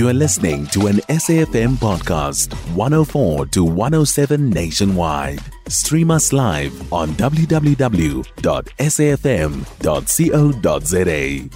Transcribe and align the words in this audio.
You 0.00 0.08
are 0.08 0.14
listening 0.14 0.64
to 0.68 0.86
an 0.86 0.96
SAFM 1.10 1.76
podcast, 1.76 2.54
104 2.74 3.44
to 3.48 3.64
107 3.64 4.48
nationwide. 4.48 5.40
Stream 5.68 6.10
us 6.10 6.32
live 6.32 6.72
on 6.90 7.10
www.safm.co.za 7.10 7.68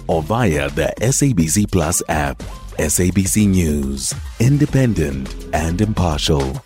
or 0.07 0.21
via 0.21 0.69
the 0.69 0.93
SABC 1.01 1.71
Plus 1.71 2.03
app. 2.07 2.37
SABC 2.77 3.47
News, 3.47 4.13
independent 4.39 5.47
and 5.51 5.81
impartial. 5.81 6.61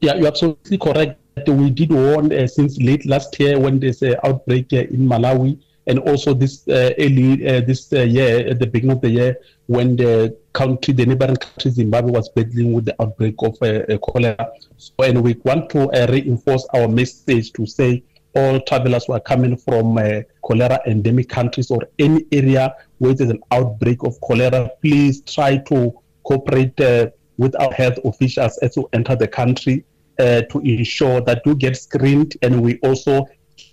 Yeah, 0.00 0.16
you're 0.16 0.26
absolutely 0.26 0.78
correct. 0.78 1.20
We 1.46 1.70
did 1.70 1.92
warn 1.92 2.32
uh, 2.32 2.48
since 2.48 2.78
late 2.78 3.06
last 3.06 3.38
year 3.38 3.60
when 3.60 3.78
there's 3.78 4.02
an 4.02 4.16
outbreak 4.24 4.72
uh, 4.72 4.78
in 4.78 5.06
Malawi, 5.06 5.56
and 5.86 5.98
also 6.00 6.34
this 6.34 6.66
uh, 6.68 6.92
early 6.98 7.46
uh, 7.46 7.60
this 7.60 7.92
uh, 7.92 8.00
year 8.00 8.46
at 8.48 8.58
the 8.58 8.66
beginning 8.66 8.96
of 8.96 9.02
the 9.02 9.10
year 9.10 9.36
when 9.66 9.96
the 9.96 10.36
country, 10.52 10.94
the 10.94 11.06
neighboring 11.06 11.36
country 11.36 11.70
Zimbabwe, 11.70 12.10
was 12.10 12.28
battling 12.30 12.72
with 12.72 12.84
the 12.84 13.02
outbreak 13.02 13.34
of 13.42 13.56
uh, 13.62 13.98
cholera. 13.98 14.52
So, 14.76 14.92
and 15.02 15.22
we 15.22 15.34
want 15.44 15.70
to 15.70 15.88
reinforce 16.10 16.66
our 16.74 16.88
message 16.88 17.52
to 17.54 17.66
say 17.66 18.02
all 18.34 18.60
travelers 18.60 19.06
who 19.06 19.12
are 19.12 19.20
coming 19.20 19.56
from 19.56 19.96
uh, 19.96 20.20
cholera 20.42 20.80
endemic 20.86 21.28
countries 21.28 21.70
or 21.70 21.80
any 21.98 22.26
area 22.32 22.74
where 22.98 23.14
there's 23.14 23.30
an 23.30 23.42
outbreak 23.52 24.02
of 24.02 24.20
cholera, 24.20 24.70
please 24.82 25.22
try 25.22 25.56
to 25.56 25.92
cooperate 26.24 26.78
uh, 26.80 27.08
with 27.36 27.54
our 27.60 27.72
health 27.72 27.98
officials 28.04 28.58
as 28.58 28.76
you 28.76 28.88
enter 28.92 29.16
the 29.16 29.28
country 29.28 29.84
uh, 30.18 30.42
to 30.42 30.60
ensure 30.60 31.20
that 31.20 31.42
you 31.44 31.54
get 31.54 31.76
screened 31.76 32.36
and 32.42 32.60
we 32.62 32.78
also 32.78 33.26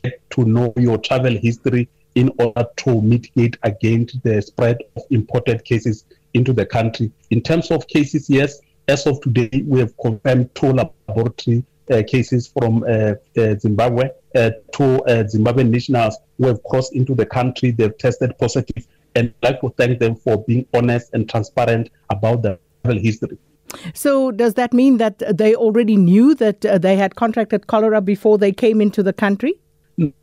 get 0.04 0.30
to 0.32 0.46
know 0.46 0.74
your 0.78 0.98
travel 0.98 1.36
history 1.36 1.88
in 2.16 2.32
order 2.40 2.66
to 2.78 3.02
mitigate 3.02 3.58
against 3.64 4.22
the 4.24 4.42
spread 4.42 4.78
of 4.96 5.04
imported 5.10 5.64
cases 5.64 6.06
into 6.34 6.54
the 6.54 6.66
country. 6.66 7.12
In 7.30 7.42
terms 7.42 7.72
of 7.72 7.88
cases, 7.88 8.30
yes, 8.30 8.60
as 8.88 9.06
of 9.08 9.22
today, 9.22 9.64
we 9.66 9.80
have 9.80 9.96
confirmed 9.98 10.54
two 10.56 10.74
laboratory 10.74 11.64
uh, 11.90 12.04
cases 12.08 12.48
from 12.48 12.84
uh, 12.84 13.14
uh, 13.38 13.56
Zimbabwe. 13.60 14.10
Uh, 14.34 14.52
two 14.72 15.04
uh, 15.06 15.24
Zimbabwean 15.24 15.70
nationals 15.70 16.18
who 16.38 16.48
have 16.48 16.64
crossed 16.64 16.94
into 16.94 17.14
the 17.14 17.26
country, 17.26 17.72
they've 17.72 17.98
tested 17.98 18.38
positive, 18.40 18.88
and 19.16 19.34
I'd 19.44 19.52
like 19.52 19.62
to 19.62 19.74
thank 19.78 20.00
them 20.00 20.16
for 20.16 20.44
being 20.46 20.66
honest 20.74 21.10
and 21.14 21.30
transparent 21.30 21.90
about 22.10 22.44
their 22.44 22.58
travel 22.84 23.02
history. 23.02 23.38
So, 23.94 24.32
does 24.32 24.56
that 24.56 24.74
mean 24.74 24.98
that 24.98 25.22
they 25.38 25.56
already 25.56 25.96
knew 25.96 26.36
that 26.36 26.66
uh, 26.66 26.78
they 26.78 26.96
had 26.96 27.16
contracted 27.16 27.68
cholera 27.68 28.02
before 28.02 28.38
they 28.38 28.52
came 28.52 28.82
into 28.82 29.04
the 29.04 29.14
country? 29.14 29.54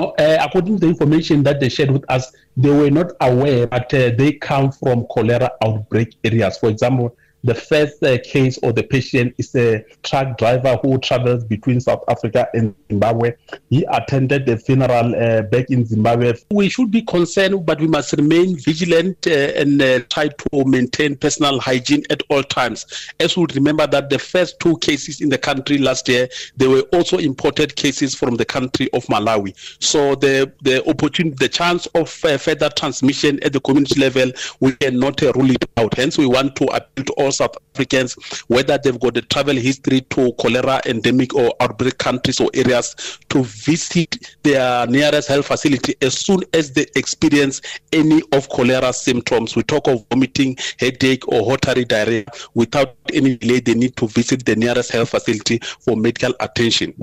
Uh, 0.00 0.38
according 0.40 0.76
to 0.76 0.80
the 0.80 0.88
information 0.88 1.42
that 1.42 1.60
they 1.60 1.68
shared 1.68 1.90
with 1.90 2.04
us, 2.10 2.32
they 2.56 2.70
were 2.70 2.90
not 2.90 3.12
aware, 3.20 3.66
but 3.66 3.92
uh, 3.94 4.10
they 4.16 4.32
come 4.32 4.72
from 4.72 5.06
cholera 5.10 5.50
outbreak 5.64 6.16
areas. 6.24 6.58
For 6.58 6.68
example, 6.68 7.16
the 7.44 7.54
first 7.54 8.02
uh, 8.02 8.18
case 8.24 8.58
or 8.62 8.72
the 8.72 8.82
patient 8.82 9.34
is 9.38 9.54
a 9.54 9.84
truck 10.02 10.36
driver 10.38 10.78
who 10.82 10.98
travels 10.98 11.44
between 11.44 11.80
South 11.80 12.02
Africa 12.08 12.48
and 12.54 12.74
Zimbabwe. 12.88 13.34
He 13.70 13.84
attended 13.90 14.46
the 14.46 14.56
funeral 14.56 15.14
uh, 15.14 15.42
back 15.42 15.70
in 15.70 15.84
Zimbabwe. 15.84 16.34
We 16.50 16.68
should 16.68 16.90
be 16.90 17.02
concerned, 17.02 17.64
but 17.64 17.80
we 17.80 17.86
must 17.86 18.12
remain 18.14 18.56
vigilant 18.58 19.26
uh, 19.26 19.30
and 19.30 19.80
uh, 19.80 20.00
try 20.10 20.28
to 20.28 20.64
maintain 20.64 21.16
personal 21.16 21.60
hygiene 21.60 22.04
at 22.10 22.22
all 22.28 22.42
times. 22.42 22.86
As 23.20 23.36
we 23.36 23.46
remember 23.54 23.86
that 23.86 24.10
the 24.10 24.18
first 24.18 24.58
two 24.60 24.76
cases 24.78 25.20
in 25.20 25.28
the 25.28 25.38
country 25.38 25.78
last 25.78 26.08
year, 26.08 26.28
they 26.56 26.66
were 26.66 26.82
also 26.92 27.18
imported 27.18 27.76
cases 27.76 28.14
from 28.14 28.36
the 28.36 28.44
country 28.44 28.90
of 28.92 29.04
Malawi. 29.06 29.54
So 29.82 30.14
the 30.14 30.52
the 30.62 30.86
opportunity, 30.88 31.36
the 31.38 31.48
chance 31.48 31.86
of 31.94 32.24
uh, 32.24 32.36
further 32.38 32.68
transmission 32.70 33.42
at 33.42 33.52
the 33.52 33.60
community 33.60 34.00
level, 34.00 34.32
we 34.60 34.72
cannot 34.72 35.20
rule 35.20 35.50
it 35.50 35.64
out. 35.76 35.94
Hence, 35.94 36.18
we 36.18 36.26
want 36.26 36.56
to 36.56 36.64
appeal 36.64 37.04
to 37.04 37.12
all 37.14 37.27
all 37.28 37.32
South 37.32 37.56
Africans, 37.74 38.14
whether 38.48 38.78
they've 38.78 38.98
got 38.98 39.16
a 39.16 39.22
travel 39.22 39.54
history 39.54 40.00
to 40.00 40.32
cholera 40.40 40.80
endemic 40.86 41.34
or 41.34 41.54
outbreak 41.60 41.98
countries 41.98 42.40
or 42.40 42.50
areas, 42.54 42.96
to 43.28 43.44
visit 43.44 44.16
their 44.42 44.86
nearest 44.86 45.28
health 45.28 45.46
facility 45.46 45.94
as 46.02 46.14
soon 46.18 46.40
as 46.54 46.72
they 46.72 46.86
experience 46.96 47.60
any 47.92 48.22
of 48.32 48.48
cholera 48.48 48.92
symptoms. 48.92 49.54
We 49.54 49.62
talk 49.62 49.86
of 49.88 50.04
vomiting, 50.10 50.56
headache, 50.78 51.28
or 51.28 51.44
watery 51.44 51.84
diarrhea. 51.84 52.24
Without 52.54 52.96
any 53.12 53.36
delay, 53.36 53.60
they 53.60 53.74
need 53.74 53.96
to 53.96 54.08
visit 54.08 54.46
the 54.46 54.56
nearest 54.56 54.90
health 54.90 55.10
facility 55.10 55.58
for 55.80 55.96
medical 55.96 56.32
attention. 56.40 56.94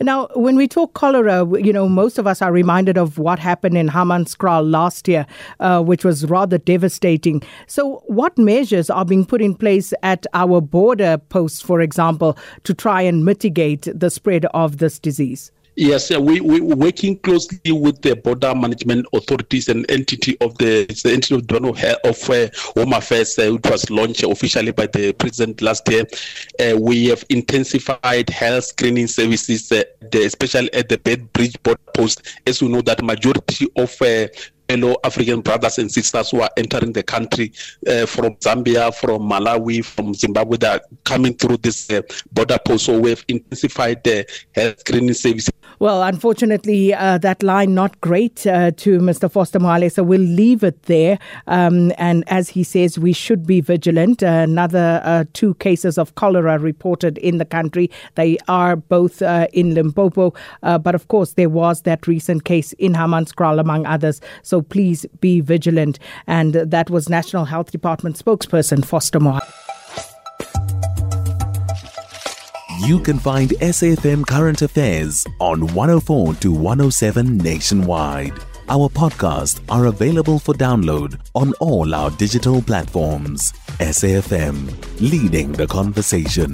Now, 0.00 0.28
when 0.34 0.56
we 0.56 0.68
talk 0.68 0.94
cholera, 0.94 1.46
you 1.60 1.72
know, 1.72 1.88
most 1.88 2.18
of 2.18 2.26
us 2.26 2.40
are 2.40 2.52
reminded 2.52 2.96
of 2.96 3.18
what 3.18 3.38
happened 3.38 3.76
in 3.76 3.88
Hammanskraal 3.88 4.70
last 4.70 5.08
year, 5.08 5.26
uh, 5.60 5.82
which 5.82 6.04
was 6.04 6.26
rather 6.26 6.58
devastating. 6.58 7.42
So, 7.66 8.02
what 8.06 8.38
measures 8.38 8.88
are 8.90 9.04
being 9.04 9.26
put 9.26 9.42
in 9.42 9.47
place 9.54 9.92
at 10.02 10.26
our 10.34 10.60
border 10.60 11.18
posts, 11.18 11.60
for 11.60 11.80
example, 11.80 12.36
to 12.64 12.74
try 12.74 13.02
and 13.02 13.24
mitigate 13.24 13.88
the 13.92 14.10
spread 14.10 14.46
of 14.46 14.78
this 14.78 14.98
disease? 14.98 15.52
Yes, 15.80 16.10
we 16.10 16.40
we 16.40 16.60
working 16.60 17.20
closely 17.20 17.70
with 17.70 18.02
the 18.02 18.16
border 18.16 18.52
management 18.52 19.06
authorities 19.12 19.68
and 19.68 19.88
entity 19.88 20.36
of 20.40 20.58
the 20.58 20.86
the 21.04 21.12
entity 21.12 21.36
of 21.36 21.46
the 21.46 22.00
of 22.02 22.30
uh, 22.30 22.48
Home 22.80 22.92
Affairs, 22.94 23.38
uh, 23.38 23.52
which 23.52 23.70
was 23.70 23.88
launched 23.88 24.24
officially 24.24 24.72
by 24.72 24.88
the 24.88 25.12
president 25.12 25.62
last 25.62 25.88
year. 25.88 26.04
Uh, 26.58 26.76
we 26.76 27.06
have 27.06 27.24
intensified 27.28 28.28
health 28.28 28.64
screening 28.64 29.06
services, 29.06 29.70
uh, 29.70 29.84
the, 30.10 30.24
especially 30.24 30.74
at 30.74 30.88
the 30.88 30.98
Beitbridge 30.98 31.62
border 31.62 31.80
post. 31.94 32.26
As 32.44 32.60
we 32.60 32.66
know, 32.66 32.82
that 32.82 33.00
majority 33.04 33.68
of 33.76 34.02
uh, 34.02 34.26
fellow 34.68 34.96
African 35.04 35.40
brothers 35.40 35.78
and 35.78 35.90
sisters 35.90 36.30
who 36.30 36.40
are 36.42 36.50
entering 36.56 36.92
the 36.92 37.02
country 37.02 37.52
uh, 37.86 38.06
from 38.06 38.36
Zambia, 38.36 38.94
from 38.94 39.22
Malawi, 39.22 39.84
from 39.84 40.14
Zimbabwe 40.14 40.58
that 40.58 40.82
are 40.82 40.84
coming 41.04 41.34
through 41.34 41.58
this 41.58 41.90
uh, 41.90 42.02
border 42.32 42.58
post. 42.64 42.86
So 42.86 42.98
we 42.98 43.10
have 43.10 43.24
intensified 43.28 44.04
the 44.04 44.26
health 44.54 44.80
screening 44.80 45.14
services 45.14 45.52
well, 45.80 46.02
unfortunately, 46.02 46.92
uh, 46.92 47.18
that 47.18 47.40
line 47.44 47.72
not 47.72 48.00
great 48.00 48.44
uh, 48.48 48.72
to 48.78 48.98
Mr. 48.98 49.30
Foster 49.30 49.60
Mohale, 49.60 49.92
so 49.92 50.02
we'll 50.02 50.20
leave 50.20 50.64
it 50.64 50.82
there. 50.84 51.20
Um, 51.46 51.92
and 51.98 52.24
as 52.26 52.48
he 52.48 52.64
says, 52.64 52.98
we 52.98 53.12
should 53.12 53.46
be 53.46 53.60
vigilant. 53.60 54.24
Uh, 54.24 54.26
another 54.26 55.28
two 55.34 55.54
cases 55.54 55.96
of 55.96 56.16
cholera 56.16 56.58
reported 56.58 57.16
in 57.18 57.38
the 57.38 57.44
country. 57.44 57.92
They 58.16 58.38
are 58.48 58.74
both 58.74 59.22
uh, 59.22 59.46
in 59.52 59.74
Limpopo, 59.74 60.34
uh, 60.64 60.78
but 60.78 60.96
of 60.96 61.06
course, 61.06 61.34
there 61.34 61.48
was 61.48 61.82
that 61.82 62.08
recent 62.08 62.44
case 62.44 62.72
in 62.74 62.94
Hammanskraal, 62.94 63.60
among 63.60 63.86
others. 63.86 64.20
So 64.42 64.57
please 64.62 65.06
be 65.20 65.40
vigilant. 65.40 65.98
And 66.26 66.54
that 66.54 66.90
was 66.90 67.08
National 67.08 67.44
Health 67.46 67.70
Department 67.70 68.22
spokesperson 68.22 68.84
Foster 68.84 69.18
Mohale. 69.18 69.40
You 72.86 73.00
can 73.00 73.18
find 73.18 73.50
SAFM 73.50 74.26
Current 74.26 74.62
Affairs 74.62 75.26
on 75.40 75.66
104 75.74 76.34
to 76.34 76.52
107 76.52 77.36
nationwide. 77.38 78.32
Our 78.68 78.88
podcasts 78.88 79.60
are 79.68 79.86
available 79.86 80.38
for 80.38 80.54
download 80.54 81.18
on 81.34 81.54
all 81.54 81.94
our 81.94 82.10
digital 82.12 82.62
platforms. 82.62 83.52
SAFM, 83.80 85.00
leading 85.00 85.52
the 85.52 85.66
conversation. 85.66 86.52